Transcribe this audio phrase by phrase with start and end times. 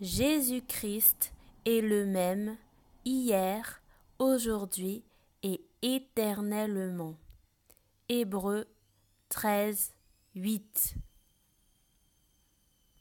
[0.00, 1.34] Jésus-Christ
[1.66, 2.56] est le même
[3.04, 3.82] hier,
[4.18, 5.04] aujourd'hui
[5.42, 7.16] et éternellement.
[8.08, 8.66] Hébreux
[9.28, 9.92] 13,
[10.34, 10.94] 8